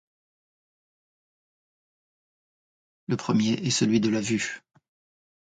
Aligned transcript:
Le 3.05 3.17
premier 3.17 3.51
est 3.63 3.69
celui 3.69 3.99
de 4.01 4.09
la 4.09 4.19
vue. 4.19 4.63